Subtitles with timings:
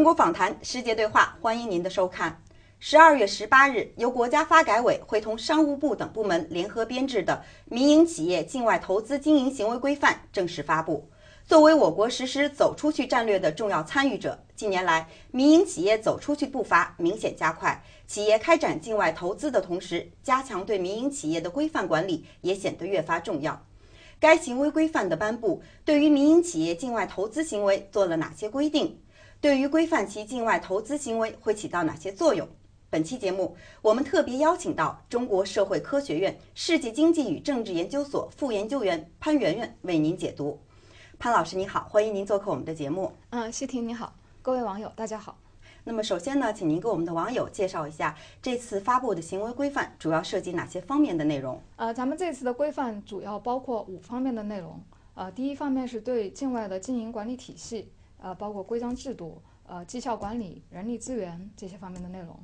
[0.00, 2.42] 中国访谈，世界对话，欢迎您的收看。
[2.78, 11.06] 十二月十八日，由国家发改委会同商务部等部门联合编制的《民营企业境外投资经营行为规范》正式发布。
[11.44, 17.84] 作为我国实施“走出去”战略的重要参与者，近年来，民营企业走出去步伐明显加快。
[18.06, 23.66] 企业开展境外投资的同时，加强对民营企业的规范管理也显得越发重要。
[24.18, 28.98] 该行为规范的颁布，对于民营企业境外投资行为做了哪些规定？
[29.40, 32.46] 对于规范其境外投资行为会起到哪些作用？
[32.90, 40.60] 本期节目，我们特别邀请到中国社会科学院世界经济与政治研究所副研究员潘媛媛为您解读。
[41.18, 43.10] 潘老师你好，欢迎您做客我们的节目。
[43.30, 45.38] 嗯，谢婷你好，各位网友大家好。
[45.84, 51.58] 那么首先呢，请您给我们的网友介绍一下这次发布的行为规范主要涉及哪些方面的内容？
[51.76, 54.78] 呃，咱们这次的规范主要包括五方面的内容。
[55.14, 57.90] 呃，第一方面是对境外的经营管理体系。
[58.20, 62.38] 呃，包括规章制度、呃绩效管理、人力资源这些方面的内容。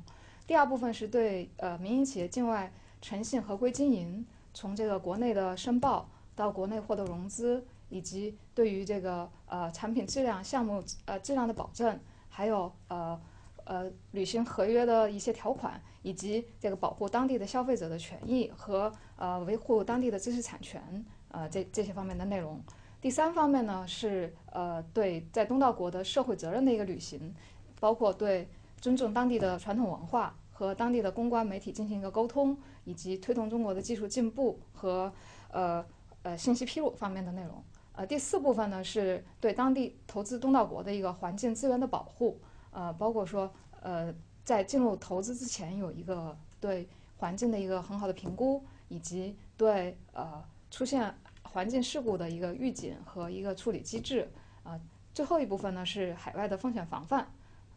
[0.45, 13.19] 第二部分是对呃民营企业境外诚信合规经营，从这个国内的申报到国内获得融资，以及对于这个呃产品质量、项目呃质量的保证，还有呃
[13.65, 22.63] 呃履行合约的一些条款，以及这个保护当地的消费者的权益和呃维护当地的知识产权，呃这这些方面的内容。
[22.99, 27.33] 第三方面呢是呃对在东道国的社会责任的一个履行，
[27.79, 28.49] 包括对
[28.81, 35.13] 尊重当地的传统文化和当地的公关媒体进行一个沟通，以及推动中国的技术进步和
[35.51, 35.85] 呃
[36.23, 37.63] 呃信息披露方面的内容。
[37.93, 43.51] 呃第四部分呢是对当地投资东道国的一个环境资源的保护，呃包括说
[43.81, 51.15] 呃在进入投资之前有一个对环境的一个很好的评估，以及对呃出现。
[51.57, 54.29] 环境事故的一个预警和一个处理机制，
[54.61, 54.79] 啊，
[55.11, 57.27] 最后一部分呢是海外的风险防范，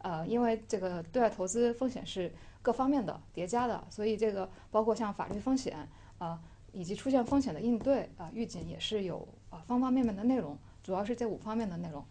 [0.03, 2.31] 呃，因为这个对外投资风险是
[2.61, 5.89] 各方面的叠加的，所以这个包括像法律风险
[6.19, 6.39] 啊，
[6.71, 12.05] 以及出现风险的应对啊，预警也是有啊方方面面的内容，主要是这五方面的内容。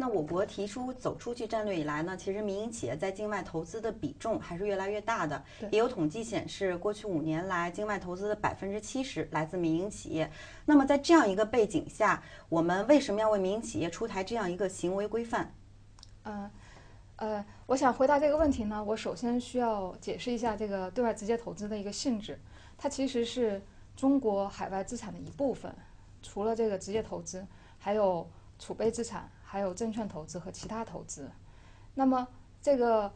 [0.00, 5.44] 那我国提出走出去战略以来呢，其实民营企业在境外投资的比重还是越来越大的。
[5.70, 10.32] 也有统计显示，过去五年来，境外投资的百分之七十来自民营企业。
[10.64, 15.54] 那么在这样一个背景下，我们为什么要为民营企业出台这样一个行为规范？
[16.22, 16.50] 嗯，
[17.16, 22.40] 呃，我想回答这个问题呢，我首先需要解释一下这个对外直接投资的一个性质。
[22.78, 23.60] 它其实是
[23.94, 25.70] 中国海外资产的一部分，
[26.22, 27.46] 除了这个直接投资，
[27.78, 28.26] 还有
[28.58, 29.30] 储备资产。
[29.50, 31.28] 还有证券投资和其他投资，
[31.92, 32.28] 那么
[32.62, 33.12] 这个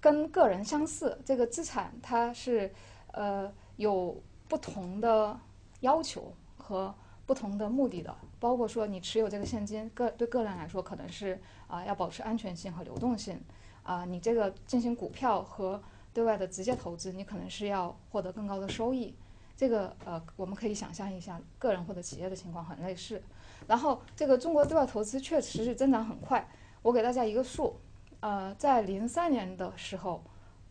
[0.00, 2.72] 跟个人相似，这个资产它是
[3.10, 5.36] 呃有不同的
[5.80, 6.94] 要求和
[7.26, 13.40] 不同的目的的，包括说你持有这个现金，个对个人来说可能是啊要保持安全性和流动性。
[13.82, 15.82] 啊，你这个进行股票和
[16.12, 19.12] 对外的直接投资，你可能是要获得更高的收益，
[19.56, 23.20] 这个呃我们可以想象一下，个人或者企业的情况很类似。
[23.66, 26.48] 然后，这个中国对外投资确实是增长很快。
[26.82, 27.76] 我给大家一个数，
[28.20, 30.22] 呃，在零三年的时候，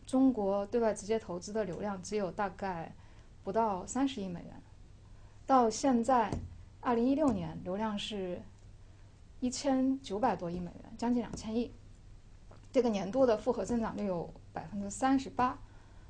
[0.06, 2.94] 中国对外直接投资的流量只有大概
[3.44, 4.62] 不到三十亿美元，
[5.46, 6.32] 到现在
[6.82, 8.42] 二零一六年，流量是
[9.40, 11.74] 一千九百多亿美元，将近两千亿。
[12.72, 15.58] 这个年度的复合增长率有百分之三十八。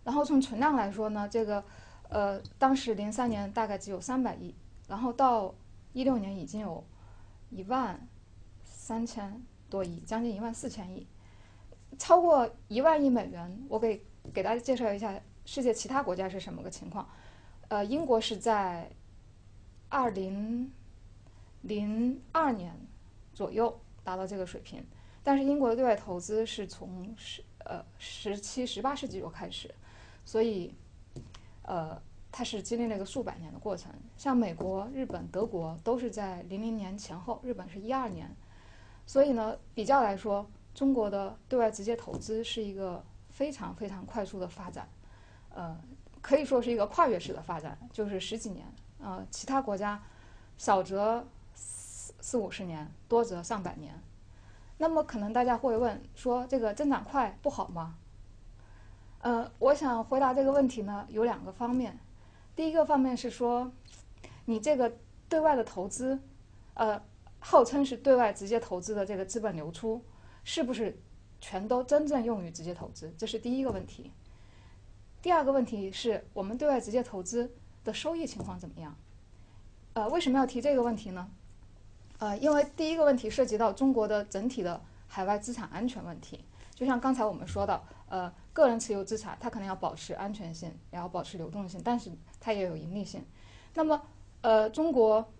[0.04, 1.64] 然后从存量来说呢，这个
[2.10, 4.54] 呃，当时零三年大概只有三百亿，
[4.88, 5.54] 然后到
[5.94, 6.84] 一六年已经有
[7.50, 8.08] 一万
[8.64, 11.08] 三千多亿，将近一万四千亿，
[11.98, 13.64] 超过一万亿美元。
[13.70, 17.08] 我给给大家介绍一下世界其他国家是什么个情况。
[17.68, 18.92] 呃，英国是在
[19.88, 20.72] 二零
[21.62, 22.76] 零二年
[23.34, 24.84] 左右达到这个水平，
[25.24, 29.74] 但是英国的对外投资是从十呃十七、十八世纪就开始，
[30.26, 30.74] 所以
[31.62, 32.02] 呃。
[32.36, 38.28] 它是经历了一个数百年的过程，像美国、日本、德国都是在零零年前后，日本是一二年，
[39.06, 40.44] 所以呢，比较来说，
[40.74, 44.90] 中国的对外直接投资是一个非常非常快速的发展，
[45.54, 45.80] 呃，
[46.24, 48.66] 可以说是一个跨越式的发展，就是十几年，
[48.98, 50.02] 呃，其他国家
[50.58, 53.94] 少则四四五十年，多则上百年。
[54.80, 57.96] 那么可能大家会问说，这个增长快不好吗？
[59.20, 62.00] 呃，我想回答这个问题呢，有两个方面。
[62.56, 63.72] 第一个方面是说，
[64.46, 64.98] 你这个
[65.28, 66.20] 对外的投资，
[66.76, 67.02] 呃，
[67.40, 70.04] 号称是对外直接投资的这个资本流出，
[70.44, 70.98] 是不是
[71.42, 73.14] 全都真正用于直接投资？
[73.18, 74.12] 这是第一个问题。
[75.22, 77.52] 第二个问题是我们对外直接投资
[77.84, 78.96] 的收益情况怎么样？
[79.94, 81.30] 呃，为什么要提这个问题呢？
[82.20, 86.46] 呃，因为第一个问题涉及到中国的整体的海外资产安全问题。
[86.76, 93.24] 就像刚才我们说的，呃，个人持有资产它可能要保持安全性，也要保持流动性，但是它也有盈利性。
[93.74, 94.02] 那么，
[94.42, 95.32] 呃，中国，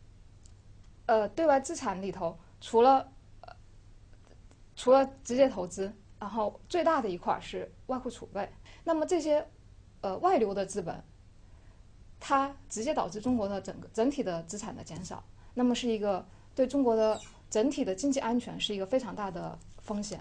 [1.08, 3.12] 呃，对外资产里头除了
[4.76, 8.48] 除了直接投资，然后最大的一块是外汇储备。
[8.84, 9.46] 那么这些
[10.02, 11.04] 呃外流的资本，
[12.20, 17.20] 它直接导致中国的整个整体的资产的减少，那么是一个对中国的
[17.50, 20.20] 整体的经济安全是一个非常大的风险。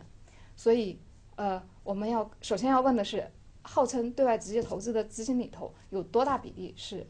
[0.56, 0.99] 所以，
[1.37, 3.31] 呃，我们要首先要问的是，
[3.62, 7.06] 号称对外直接投资的资金里头有多大比例是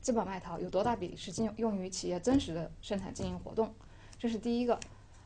[0.00, 3.74] 资本外逃，有多大比例是用用于企业真实的生产经营活动？
[4.18, 4.78] 这是第一个。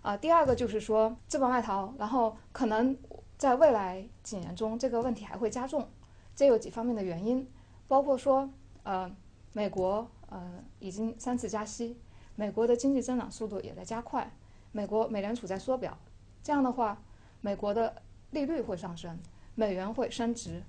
[0.02, 2.94] 啊，第二个就是说资本外逃，然后可能
[3.38, 5.88] 在未来几年中这个问题还会加重。
[6.36, 7.48] 这有几方面的原因，
[7.88, 8.50] 包括说，
[8.82, 9.10] 呃，
[9.54, 11.98] 美国呃已经三次加息，
[12.36, 14.30] 美国的经济增长速度也在加快，
[14.72, 15.96] 美国美联储在缩表，
[16.42, 17.02] 这样的话。
[17.44, 17.94] 美国的
[18.30, 19.18] 利率会上升，
[19.54, 20.62] 美元会升值，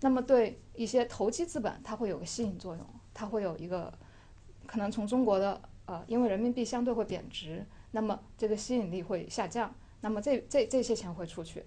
[0.00, 3.92] 那么对一些投机资本，它会有个吸引作用，它会有一个
[4.64, 11.64] 可能从中国的呃，因为人民币相对会贬值，那么这个吸引力会下降，那么这这这些钱会出去，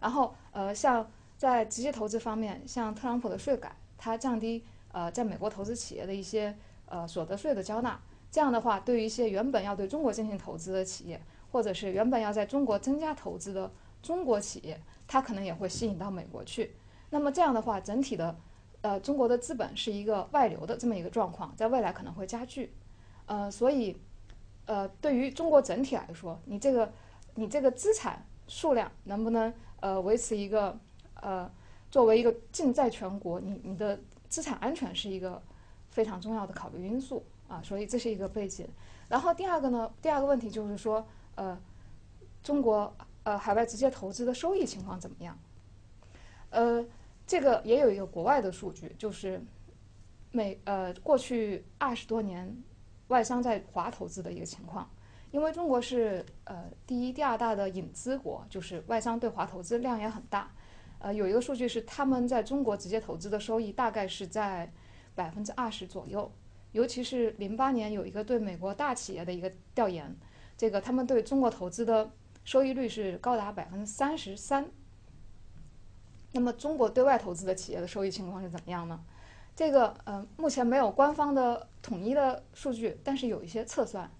[0.00, 7.96] 然后呃，像在直接投资方面，像特朗普的税改，它降低呃在美国投资企业的一些呃所得税的交纳，
[8.28, 11.22] 这样的话，对于一些原本要对中国进行投资的企业，
[11.52, 13.70] 或者是原本要在中国增加投资的。
[14.02, 16.74] 中国企业，它可能也会吸引到美国去。
[17.10, 18.36] 那么这样的话，整体的，
[18.82, 22.72] 呃，中国的资本是一个外流的这么一个状况，在未来可能会加剧。
[23.26, 23.96] 呃，所以，
[24.66, 26.92] 呃，对于中国整体来说，你这个，
[27.34, 30.78] 你这个资产数量能不能呃维持一个
[31.20, 31.50] 呃，
[31.90, 33.98] 作为一个尽在全国，你你的
[34.28, 35.42] 资产安全是一个
[35.90, 37.60] 非常重要的考虑因素啊。
[37.62, 38.66] 所以这是一个背景。
[39.08, 41.04] 然后第二个呢，第二个问题就是说，
[41.34, 41.58] 呃，
[42.42, 42.94] 中国。
[43.22, 45.38] 呃，海外直接投资的收益情况怎么样？
[46.48, 46.84] 呃，
[47.26, 49.40] 这个也有一个国外的数据，就是
[50.32, 52.56] 美呃过去二十多年
[53.08, 54.90] 外商在华投资的一个情况。
[55.30, 60.50] 因为中国是呃第一、第二大的引资国，就是外商对华投资量也很大。
[60.98, 64.72] 呃，有一个数据是他们在中国直接投资的收益大概是在
[65.14, 66.32] 百分之二十左右。
[66.72, 70.16] 尤其是零八年有一个对美国大企业的一个调研，
[70.56, 72.10] 这个他们对中国投资的。
[72.44, 74.68] 收益率是高达百分之三十三。
[76.32, 79.00] 那么，中国对外投资的企业的收益情况是怎么样呢？
[79.56, 84.10] 这个呃，目前没有官方的统一的数据，但是有一些测算。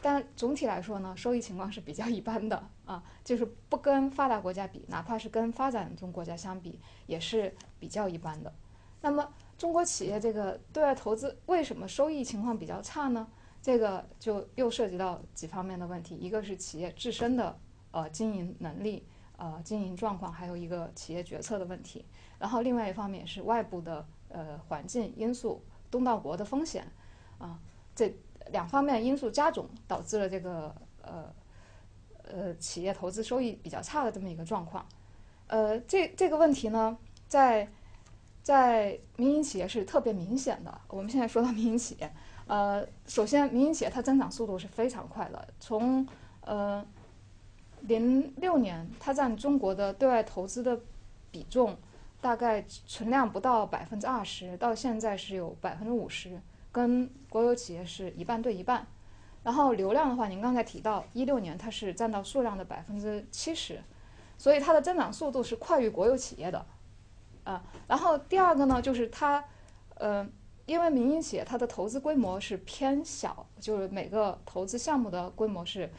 [0.00, 8.54] 但总体来说呢，收益情况是比较一般的啊，就是不跟发达国家比，哪怕是跟发展中国家相比，也是比较一般的。
[9.00, 9.28] 那么，
[9.58, 13.26] 中国企业这个对外投资为什么收益情况比较差呢？
[13.62, 17.58] 这个就又涉及到几方面的问题，一个是企业自身的。
[17.90, 19.08] 呃，经营能力、
[19.38, 22.04] 呃，经营状况，还有一个企业决策的问题。
[22.38, 26.86] 然后另外一方面是外部的呃环境因素，东道国的风险，
[27.38, 27.58] 啊，
[27.94, 28.14] 这
[28.50, 31.34] 两方面因素加总，导致了这个呃
[32.24, 34.86] 呃企业投资收益比较差的这么一个状况。
[35.46, 37.72] 呃，这这个问题呢，在
[38.42, 40.80] 在民营企业是特别明显的。
[40.88, 42.14] 我们现在说到民营企业，
[42.48, 46.04] 呃，首先民营企业它增长速度是非常快的，从
[46.40, 46.84] 呃。
[47.82, 50.80] 零六年，它占中国的对外投资的
[51.30, 51.76] 比重
[52.20, 56.40] 大概存量不到百分之二十，到现在是有百分之五十，
[56.72, 58.84] 跟国有企业是一半对一半。
[59.44, 63.80] 然后流量的话，您刚才提到一六年它是占到数量的百分之七十，
[64.36, 66.66] 所以它的增长速度是快于国有企业的。
[67.44, 69.42] 啊，然后第二个呢，就是它，
[69.94, 70.28] 呃，
[70.68, 75.90] 因为民营企业它的投资规模是偏小，就是每个投资项目的规模是。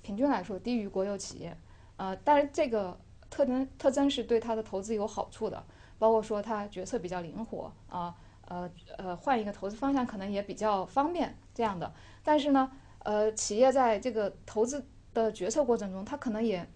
[0.00, 1.54] 平均来说低于国有企业，
[1.98, 5.62] 呃，但是这个特征特征是对它的投资有好处的，
[5.98, 8.14] 包括说它决策比较灵活啊，
[8.46, 11.92] 呃呃，换一个投资方向可能也比较方便这样的。
[12.22, 12.70] 但是呢，
[13.00, 16.66] 呃，企业在这个投资的决策过程中，它可能也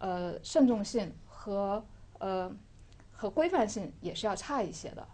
[0.00, 1.84] 呃慎重性和
[2.18, 2.50] 呃
[3.12, 5.06] 和规范性也是要差一些的。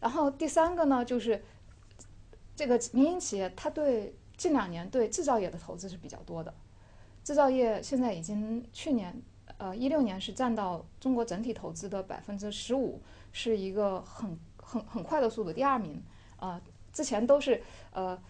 [0.00, 1.42] 然后第三个呢，就是
[2.54, 6.52] 这个民营企业它对近两年对制造业的投资是比较多的。
[7.24, 9.20] 制造业现在已经去年，
[9.58, 13.00] 呃，一六年是占到中国整体投资的百分之十五，
[13.32, 16.02] 是一个很很很快的速度，第二名。
[16.38, 16.60] 啊，
[16.92, 17.62] 之前都是
[17.92, 18.20] 呃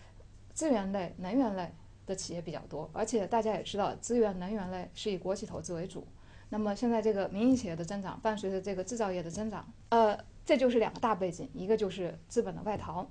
[0.54, 1.74] 资源类、能源类
[2.06, 6.06] 的企业比较多，而且大家也知道，资源能源类是以国企投资为主。
[6.50, 10.16] 那么现在这个民营企业的增长，伴随着这个制造业的增长，呃，
[10.46, 13.06] 这就是两个大背景，一个就是资本的外逃。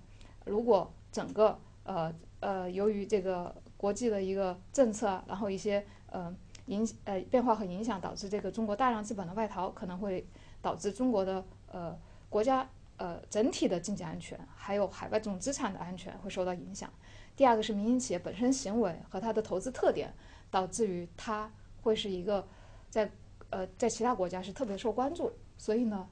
[0.45, 3.53] 如果整个呃呃由于这个。
[3.77, 6.33] 国际的一个政策，然后一些呃
[6.67, 10.25] 影呃变化和影响，导致这个中国大量资本的外逃，可能会
[10.61, 11.95] 导致中国的呃
[12.29, 16.89] 国家呃整体的经济安全，还有海外这种资产的安全会受到影响。
[17.35, 20.11] 第二个是民营企业本身行为和它的投资特点，
[20.49, 21.51] 导致于它
[21.81, 22.47] 会是一个
[22.89, 23.11] 在
[23.49, 25.31] 呃在其他国家是特别受关注。
[25.57, 26.07] 所以呢，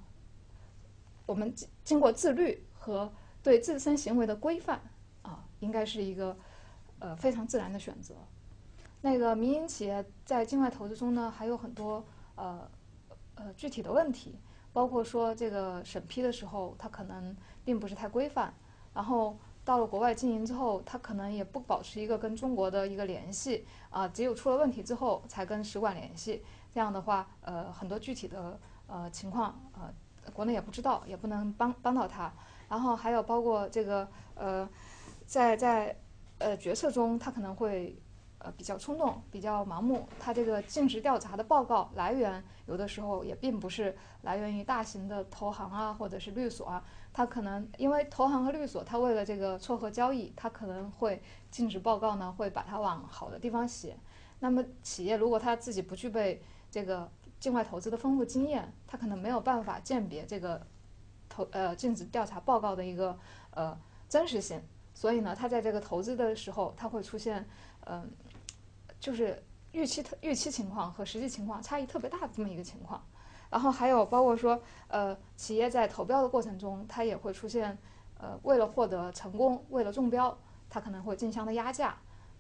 [1.25, 3.12] 我们经经过自律和
[3.42, 4.82] 对自身行为的规范
[5.22, 6.38] 啊，应该是一个
[7.00, 8.15] 呃非常自然的选择。
[9.01, 12.70] 那个民营企业在境外投资中呢，还有很多呃
[13.36, 14.39] 呃具体的问题，
[14.72, 18.53] 包括说这个审批的时候，它可能并不是太规范，
[18.94, 26.44] 然后到了国外经营之后，它可能也不保持一个跟中国的一个联系啊，只有出了问题之后才跟使馆联系。
[26.72, 29.94] 这样的话，呃，很多具体的呃情况呃，
[30.32, 32.32] 国内也不知道，也不能帮帮到他。
[32.70, 34.70] 然后还有包括这个呃，
[35.25, 35.96] 在在
[36.38, 38.00] 呃决策中，他可能会。
[38.39, 40.06] 呃，比较冲动，比较盲目。
[40.20, 46.84] 他这个尽职调查的报告来源，有的时候也并不是来源于大型的投行啊，或者是律所啊。
[47.13, 53.96] 他可能因为投行和律所，他为了这个撮合交易，他可能会尽职报告呢，会把它往好的地方写。
[54.39, 57.10] 那么企业如果他自己不具备这个
[57.43, 60.65] 境外投资的丰富经验，他可能没有办法鉴别这个
[61.27, 63.19] 投呃尽职调查报告的一个
[63.51, 64.62] 呃真实性。
[64.93, 67.45] 所以呢，他在这个投资的时候，他会出现
[67.81, 68.09] 嗯。
[69.00, 73.05] 就是预期特预期情况和实际情况差异特别大的这么一个情况，
[73.50, 74.57] 然后还有包括说，
[74.88, 77.77] 呃，企业在投标的过程中，它也会出现，
[78.17, 80.38] 呃，为了获得成功，为了中标，
[80.69, 81.97] 它可能会竞相的压价。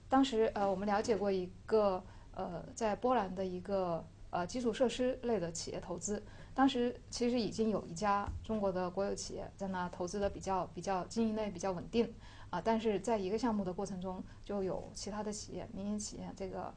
[0.07, 2.01] 当时，呃，我们了解过一个，
[2.33, 6.23] 呃，在波兰的一个，呃，基础设施类的企业投资，
[6.55, 12.11] 当时其实已经有一家中国的国有企业在那投资的比较比较经营类比较稳定。
[12.49, 16.71] 啊，但是在一个项目的过程中，就有其他的企业、民营企业这个，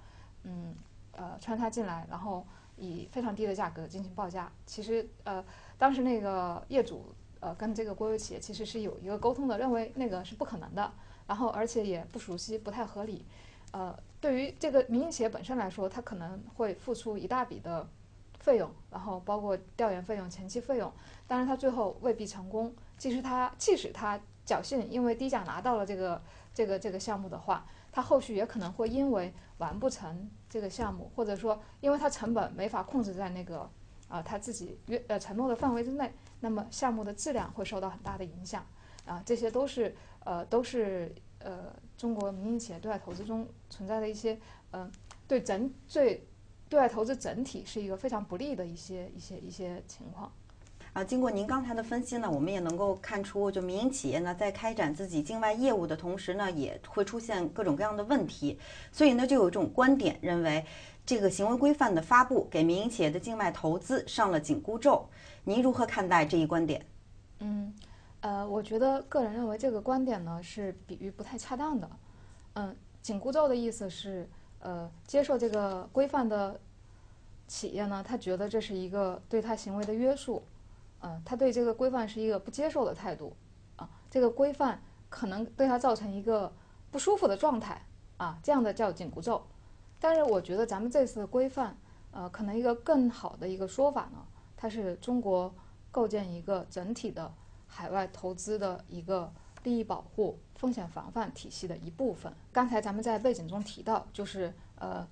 [0.45, 0.75] 嗯，
[1.13, 2.47] 呃，穿插进来，然后
[2.77, 4.51] 以非常低的价格进行报价。
[4.65, 5.45] 其实，呃，
[5.77, 10.93] 当时那个业主，呃，跟这个国有企业其实是有一个沟通的，认为那个是不可能的，
[11.27, 13.27] 然后而且也不熟悉，不太合理。
[13.77, 17.87] 呃，对于这个民营企业本身来说，它可能会付出一大笔的
[18.39, 20.91] 费用，然后包括调研费用、前期费用，
[21.27, 22.75] 当然它最后未必成功。
[22.97, 24.19] 即使它，即使它。
[24.47, 26.23] 侥幸，因为低价拿到了这个
[26.55, 33.69] 这个这个项目的话，他后续也可能会因为完不成这个项目，或者说因为他成本没法控制在那个
[34.07, 38.65] 啊他自己约呃承诺的范围之内，那么项目的质量会受到很大的影响
[39.05, 39.93] 啊，这些都是
[40.23, 41.13] 呃都是
[41.47, 44.37] 呃中国民营企业对外投资中存在的一些
[44.73, 44.91] 嗯
[45.29, 46.27] 对整对
[46.69, 50.31] 对外投资整体是一个非常不利的一些一些一些情况。
[50.93, 58.59] 啊，经过您刚才的分析呢，我们也能够看出，就民营企业呢，在开展自己境外业务的同时呢，也会出现各种各样的问题。
[58.91, 60.65] 所以呢，就有一种观点认为，
[61.05, 65.07] 这个行为规范的发布给民营企业的境外投资上了紧箍咒。
[65.45, 66.87] 您如何看待这一观点？
[67.41, 67.75] 嗯，
[68.27, 71.89] 呃，我觉得个人认为这个观点呢是比喻不太恰当的。
[72.55, 74.29] 嗯，紧箍咒的意思是，
[74.59, 76.59] 呃，接受这个规范的
[77.47, 80.43] 企业呢，他觉得这是一个对他行为的约束。
[81.03, 83.37] 嗯，他对这个规范是一个不接受的态度，
[83.77, 86.53] 啊，这个规范可能对他造成一个
[86.91, 87.81] 不舒服的状态，
[88.17, 89.41] 啊，这样的叫紧箍咒。
[90.01, 91.77] 但是我觉得咱们这次的规范，
[92.11, 95.55] 呃，可能一个更好的一个说法呢，它是中国
[95.93, 97.33] 构建一个整体的
[97.67, 99.33] 海外投资的一个
[99.63, 102.33] 利益保护、风险防范体系的一部分。
[102.53, 105.07] 刚才咱们在背景中提到，就是呃，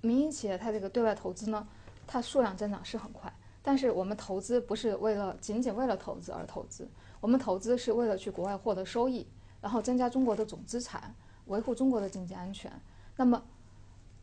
[0.00, 1.66] 民营企业它这个对外投资呢，
[2.06, 3.32] 它数量增长是很快。
[3.60, 6.88] 但是我们投资不是为了仅仅为了投资而投资，
[7.20, 9.26] 我们投资是为了去国外获得收益，
[9.60, 11.14] 然后增加中国的总资产，
[11.46, 12.72] 维护中国的经济安全。
[13.16, 13.42] 那么，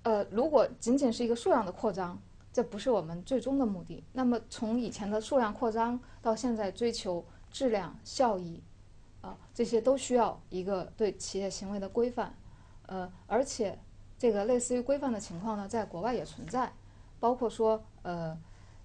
[0.02, 2.20] 呃，如果仅仅是一个数量的扩张，
[2.52, 4.04] 这不是我们最终的目的。
[4.14, 7.24] 那么从以前的数量扩张到现在追求
[7.56, 8.62] 质量效益，
[9.22, 12.36] 啊，这些都需要一个对企业行为的规范。
[12.88, 13.80] 呃，而且
[14.18, 16.74] 这个类似于规范的情况呢，在国外也存在，
[17.22, 18.38] 包括说呃。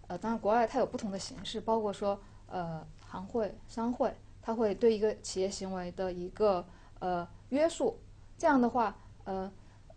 [0.06, 4.12] 呃，当然，国外它有不同的形式，包括说，呃，行会、商会，
[4.42, 6.66] 它会对一个企业行为的一个
[6.98, 7.96] 呃约束。
[8.36, 9.48] 这样的话，呃，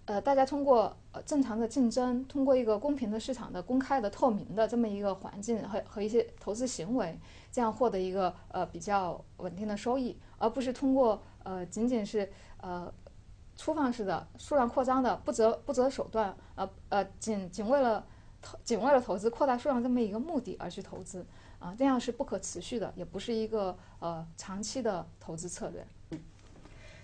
[0.05, 7.17] 呃，大家通过呃正常的竞争，通过一个公平的市场的公开的、透明的这么一个环境和和一些投资行为，
[7.51, 12.29] 这样获得一个呃比较稳定的收益，而不是通过呃仅仅是
[12.59, 12.93] 呃
[13.55, 18.05] 粗放式的数量扩张的不择不择手段，呃呃，仅仅为了
[18.41, 18.57] 投。
[18.65, 21.25] 仅为了投资扩大数量这么一个目的而去投资
[21.59, 25.87] 啊，这样是不可持续的，也不是一个呃长期的投资策略。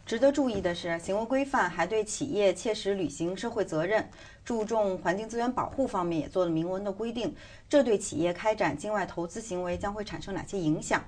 [0.10, 4.10] 值得注意的是，行为规范还对企业切实履行社会责任、
[4.44, 7.36] 注重环境资源保护方面也做了明文的规定。
[7.70, 11.04] 这对企业开展境外投资行为将会产生哪些影响？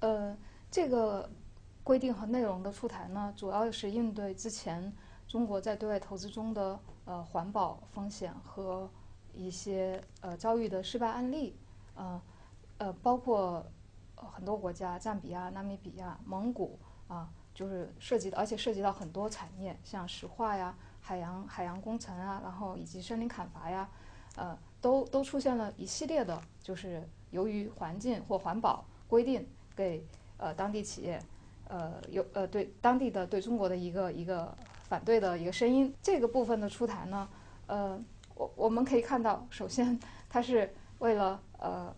[0.00, 0.36] 呃，
[0.70, 1.30] 这个
[1.82, 4.92] 规定和内容的出台呢，主要是应对之前
[5.26, 8.86] 中国在对外投资中的呃环保风险和
[9.32, 11.56] 一些呃遭遇的失败案例，
[11.94, 12.20] 呃
[12.76, 13.64] 呃，包括
[14.14, 17.30] 很多国家，赞比亚、纳米比亚、蒙古啊。
[17.54, 23.88] 就是涉及的，而且涉及到很多产业，像石化呀、海洋海洋工程啊，然后以及森林砍伐呀，
[24.34, 29.46] 呃，都都出现了一系列的，就是由于环境或环保规定
[29.76, 30.04] 给
[30.36, 31.22] 呃当地企业，
[31.68, 34.52] 呃有呃对当地的对中国的一个一个
[34.88, 35.94] 反对的一个声音。
[36.02, 37.28] 这个部分的出台呢，
[37.68, 38.02] 呃，
[38.34, 41.94] 我我们可以看到，首先它是为了呃。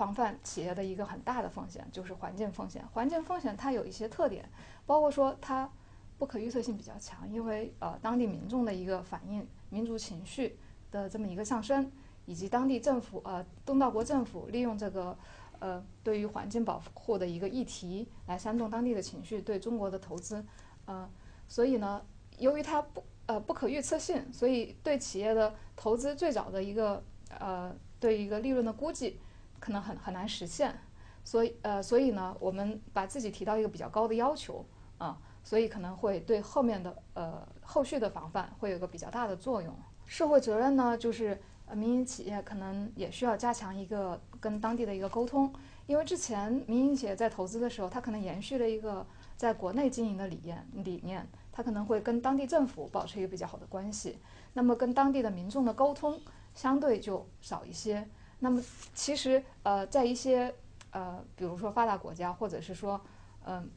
[0.00, 2.82] 防范企业的一个很大的风险就是环境风险。
[2.94, 4.48] 环境风险它有一些特点，
[4.86, 5.70] 包括说它
[6.16, 10.58] 不可预测性比较强，因为呃当地民众的一个反应、民族情绪
[10.90, 11.92] 的这么一个上升，
[12.24, 15.14] 以及当地政府呃东道国政府利用这个
[15.58, 20.42] 呃对于环境保护的一个议题来煽动当地的情绪，对中国的投资，
[20.86, 21.06] 呃，
[21.46, 22.02] 所以呢，
[22.38, 27.04] 由于它不呃不可预测性，所以对企业的投资最早的一个
[27.38, 29.20] 呃对一个利润的估计。
[29.60, 30.74] 可能很很难实现，
[31.22, 34.66] 所以呃，所以呢，我们把自己提到一个比较高的要求
[34.98, 39.72] 啊，所以可能会对后面的呃后续的防范会有个比较大的作用。
[40.06, 45.52] 社会责任呢，就是呃民营企业可能也需要加强一个跟当地的一个沟通，
[45.86, 54.18] 因为之前民营企业在投资的时候，它可能延续了一个在国内经营的理念理念，它可能会跟当地政府保持一个比较好的关系，
[54.54, 56.18] 那么跟当地的民众的沟通
[56.54, 58.08] 相对就少一些。
[58.42, 58.62] 那么，
[58.94, 60.52] 其实呃，在一些
[60.92, 62.98] 呃，比如说发达国家，或者是说
[63.44, 63.70] 嗯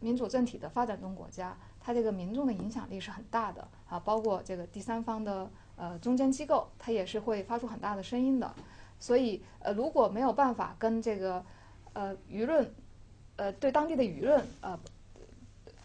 [0.00, 8.54] 民主政体的发展中国家，它这个民众的影响力是很大的啊，包括这个第三方的呃中间机构，它也是会发出很大的声音的。
[8.98, 11.44] 所以呃，如果没有办法跟这个
[11.92, 12.74] 呃舆论
[13.36, 14.80] 呃对当地的舆论呃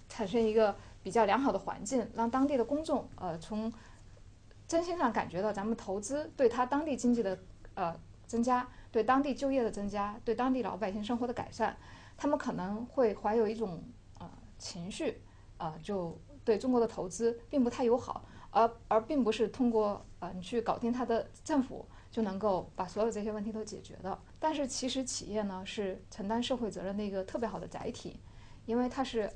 [0.07, 3.71] 产生一个比较良好的环境，让当地的公众呃从
[4.69, 7.37] 真心上感觉到咱们投资对他当地经济的
[7.73, 7.93] 呃。
[8.31, 11.75] 增加对当地就业的增加，对当地老百姓生活的改善，
[12.15, 13.83] 他们可能会怀有一种
[14.19, 15.21] 呃情绪，
[15.57, 24.17] 呃，就对中国的投资并不太友好，而而并不是通过呃你去搞定他的政府就能够把所有这些问题都解决的。
[24.39, 28.17] 但是其实企业呢是承担社会责任的一个特别好的载体，
[28.65, 29.29] 因为它是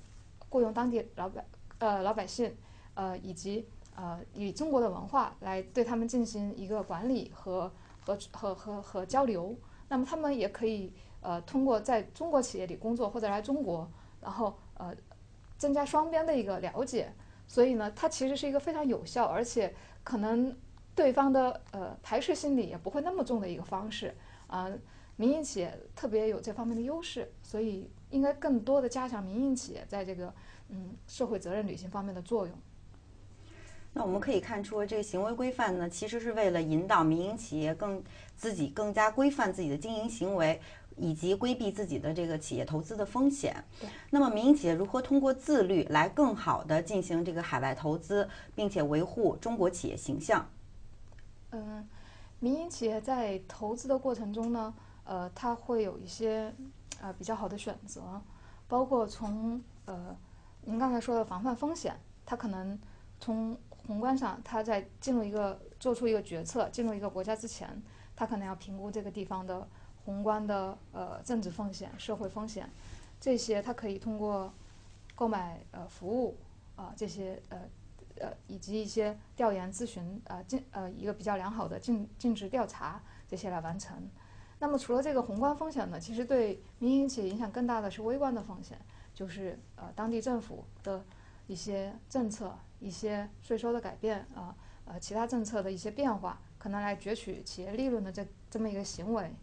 [0.48, 1.46] 雇佣当地老百
[1.80, 2.56] 呃老百姓，
[2.94, 7.70] 呃以及呃以中国的文化来对他们进行一个管理和。
[8.06, 9.58] 和和和和交流，
[9.90, 13.90] 那么他们也可以呃通过在中国企业里工作或者来中国，
[14.22, 14.96] 然后呃
[15.58, 17.12] 增加双边的一个了解，
[17.48, 20.56] 所以呢，它其实是一个非常有效，而且可能
[20.94, 24.16] 对方的呃排斥心理也不会那么重的一个方式
[24.48, 24.72] 啊。
[25.18, 30.34] 民营企业特别有这方面的优势，所以应该更多的加强民营企业在这个
[30.68, 32.54] 嗯社会责任履行方面的作用。
[33.98, 38.04] 那我们可以看出，这个行为规范呢，其实是为了引导民营企业更
[38.36, 40.60] 自己更加规范自己的经营行为，
[40.98, 43.56] 以及规避自己的这个企业投资的风险。
[44.10, 50.46] 那么，民营企业如何通过自律来更好的进行这个海外投资，并且维护中国企业形象？
[51.52, 51.88] 嗯，
[52.42, 54.74] 民营企业在投资的过程中呢，
[55.06, 56.54] 呃，它会有一些
[57.00, 58.22] 呃比较好的选择，
[58.68, 60.14] 包括从呃
[60.64, 62.78] 您刚才说的防范风险，它可能
[63.22, 67.82] 从宏观上，他在进入一个做出一个决策、进入一个国家之前，
[68.16, 69.68] 他可能要评估这个地方的
[70.04, 72.70] 宏观的呃政治风险、社会风险，
[73.20, 74.54] 这些他可以通过
[75.14, 76.38] 购买呃服务
[76.76, 77.62] 啊这些呃
[78.20, 83.96] 呃以及一些调研咨询啊尽呃一个比较良好的尽尽职调查这些来完成。
[84.60, 88.80] 那么除了这个宏观风险呢，其实对民营企业影响更大的是微观的风险，
[89.14, 91.06] 就是呃当地政府的
[91.48, 92.58] 一些政策。
[92.80, 99.34] 一些税收的改变啊，呃，其他政策的一些变化，可能来攫取企业利润的这这么一个行为。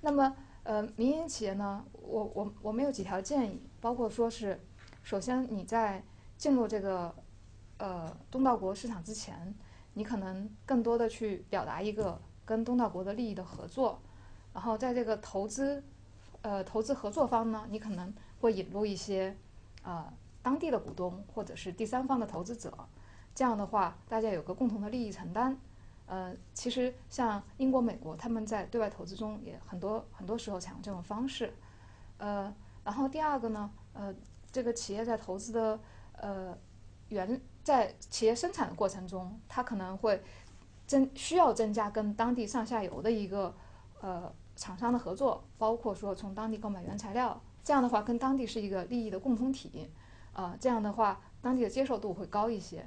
[0.00, 4.60] 那么，呃，民营企业呢，我我我们有几条建议，包括说是，
[5.02, 6.04] 首先你在
[6.36, 7.14] 进入这个
[7.78, 9.54] 呃东道国市场之前，
[9.94, 14.00] 你可能更多的去表达一个跟东道国的利益的合作，
[14.52, 15.82] 然后在这个投资
[16.42, 19.36] 呃投资合作方呢，你可能会引入一些
[19.82, 20.12] 啊。
[20.44, 22.70] 当地的股东或者是第三方的投资者，
[23.34, 25.58] 这样的话，大家有个共同的利益承担。
[26.06, 31.54] 呃，其实像英国、美国，他们在对外投资中也很多很多时候采用这种方式。
[32.18, 32.54] 呃，
[32.84, 34.14] 然后第二个呢，呃，
[34.52, 35.80] 这个企业在投资的
[36.18, 36.56] 呃
[37.08, 40.22] 原在企业生产的过程中，它可能会
[40.86, 43.54] 增需要增加跟当地上下游的一个
[44.02, 49.88] 呃厂商的合作，包括说从当地购买原材料，这样的话跟当地是一个利益的共同体，
[50.34, 52.86] 啊，这样的话当地的接受度会高一些。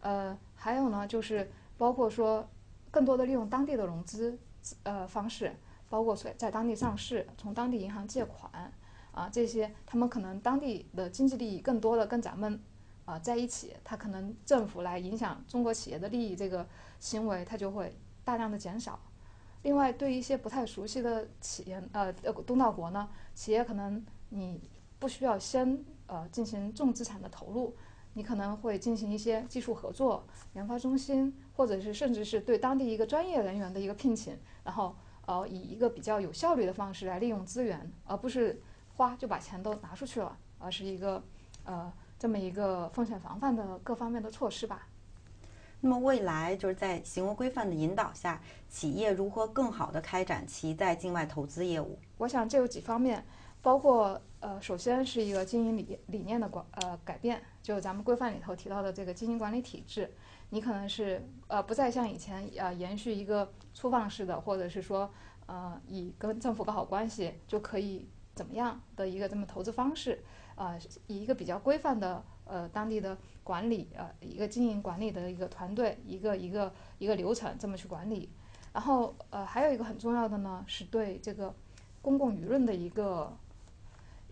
[0.00, 2.48] 呃，还有呢，就是包括说
[2.90, 4.38] 更多的利用当地的融资
[4.84, 5.52] 呃方式，
[5.88, 8.72] 包括在在当地上市，从当地银行借款
[9.12, 12.60] 啊，这些他们可能当地的经济利益更多的跟咱们
[13.04, 16.64] 啊在一起，他可能政府来影响中国企业的利益这个
[17.00, 19.00] 行为，它就会大量的减少。
[19.62, 22.12] 另外，对一些不太熟悉的企业呃
[22.46, 27.76] 东道国呢，企业可能你不需要先呃进行重资产的投入。
[28.14, 38.60] 你可能会进行一些技术合作、研发中心，或者是甚至是对当地一个专业人员的一个聘请，然后呃以一个比较有效率的方式来利用资源，而不是
[38.96, 41.22] 花就把钱都拿出去了，而是一个
[41.62, 44.88] 呃这么一个风险防范的各方面的措施吧。
[45.80, 51.96] 那么未来就是在行为规范的引导下，企业如何更好地开展其在境外投资业务？
[52.16, 53.24] 我想这有几方面。
[53.60, 60.08] 包括呃，首先是一个经营理理念的管呃改变，就咱们规范里头提到的这个经营管理体制，
[60.50, 65.10] 你可能是呃不再像以前呃延续一个粗放式的，或者是说
[65.46, 70.22] 呃以跟政府搞好关系就可以怎么样的一个这么投资方式，
[70.54, 78.30] 呃以一个比较规范的呃当地的管理呃一个经营管理的一个团队一个一个一个流程这么去管理，
[78.72, 81.52] 然后呃还有一个很重要的呢是对这个
[82.00, 83.36] 公共舆论的一个。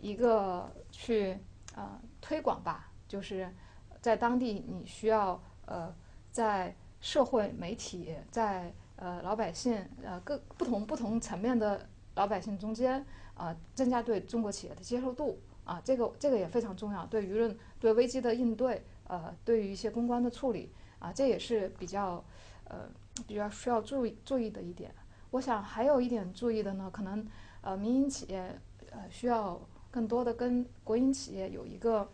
[0.00, 1.38] 一个去
[1.74, 3.52] 呃推广吧，就是
[4.00, 5.94] 在当地你需要呃
[6.30, 13.04] 在社会媒体在呃老百姓呃各不同不同层面的老百姓中间
[13.34, 22.22] 啊增加对中国企业的接受度啊这个这个也非常重要，对舆论对危机的应对呃对于一些公关的处理啊这也是比较
[22.64, 22.88] 呃
[23.26, 24.94] 比较需要注意注意的一点。
[25.30, 27.26] 我想还有一点注意的呢，可能
[27.62, 29.58] 呃民营企业呃需要。
[29.96, 32.06] 更多的跟国营企业有一个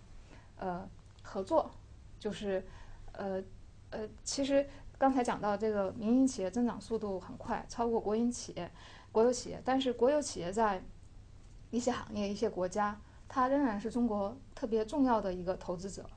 [0.55, 0.89] 呃
[1.21, 1.69] 合作，
[2.17, 2.65] 就是
[3.11, 3.43] 呃
[3.91, 4.65] 呃，其实
[4.97, 8.71] 刚才讲到这个民营企业增长速度很快，超过国营企业、
[9.11, 10.81] 国有企业，但是国有企业在
[11.73, 16.09] 一些行业、一些国家，它仍然是中国特别重要的一个投资者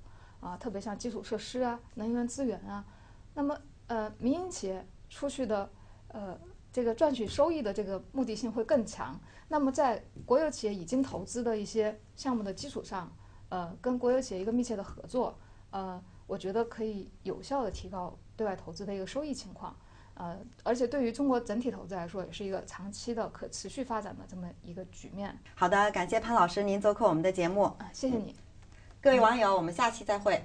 [0.42, 2.86] 啊，特别像基础设施啊、能源资源啊。
[3.34, 5.68] 那么呃，民营企业出去的
[6.10, 6.40] 呃。
[6.76, 9.18] 这个赚取收益的这个目的性会更强。
[9.48, 13.10] 那么，在国有企业已经投资的一些项目的基础上，
[13.48, 19.74] 呃，跟国有企业一个密切的合作，呃，我觉得可以有效的提高对外投资的一个收益情况。
[20.16, 25.34] 呃，而且对于中国整体投资来说，也是一个长期的可持续发展的这么一个局面。
[25.56, 27.64] 好的，感谢潘老师您做客我们的节目。
[27.64, 28.36] 啊，谢谢你。
[29.02, 30.45] 各位网友，我们下期再会。